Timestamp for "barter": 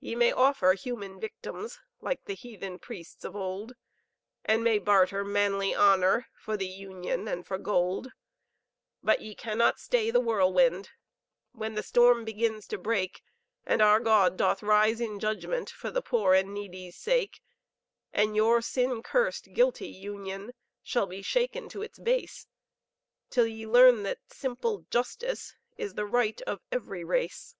4.78-5.24